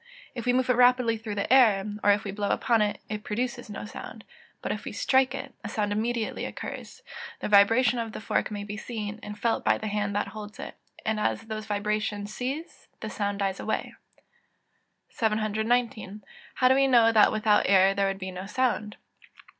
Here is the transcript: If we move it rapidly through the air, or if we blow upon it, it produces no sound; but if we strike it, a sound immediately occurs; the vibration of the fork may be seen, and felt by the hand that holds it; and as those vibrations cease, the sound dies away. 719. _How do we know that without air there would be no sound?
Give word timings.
If 0.33 0.47
we 0.47 0.53
move 0.53 0.67
it 0.67 0.73
rapidly 0.77 1.15
through 1.15 1.35
the 1.35 1.53
air, 1.53 1.85
or 2.03 2.09
if 2.09 2.23
we 2.23 2.31
blow 2.31 2.49
upon 2.49 2.81
it, 2.81 2.99
it 3.07 3.23
produces 3.23 3.69
no 3.69 3.85
sound; 3.85 4.23
but 4.63 4.71
if 4.71 4.83
we 4.83 4.91
strike 4.93 5.35
it, 5.35 5.53
a 5.63 5.69
sound 5.69 5.91
immediately 5.91 6.45
occurs; 6.45 7.03
the 7.39 7.47
vibration 7.47 7.99
of 7.99 8.11
the 8.11 8.19
fork 8.19 8.49
may 8.49 8.63
be 8.63 8.77
seen, 8.77 9.19
and 9.21 9.37
felt 9.37 9.63
by 9.63 9.77
the 9.77 9.85
hand 9.85 10.15
that 10.15 10.29
holds 10.29 10.57
it; 10.57 10.75
and 11.05 11.19
as 11.19 11.43
those 11.43 11.67
vibrations 11.67 12.33
cease, 12.33 12.87
the 13.01 13.11
sound 13.11 13.37
dies 13.37 13.59
away. 13.59 13.93
719. 15.09 16.23
_How 16.59 16.67
do 16.69 16.73
we 16.73 16.87
know 16.87 17.11
that 17.11 17.31
without 17.31 17.69
air 17.69 17.93
there 17.93 18.07
would 18.07 18.17
be 18.17 18.31
no 18.31 18.47
sound? 18.47 18.97